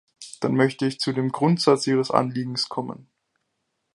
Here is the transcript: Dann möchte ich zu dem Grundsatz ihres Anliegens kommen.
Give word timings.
Dann 0.39 0.55
möchte 0.55 0.87
ich 0.87 0.99
zu 0.99 1.13
dem 1.13 1.31
Grundsatz 1.31 1.85
ihres 1.85 2.09
Anliegens 2.09 2.69
kommen. 2.69 3.07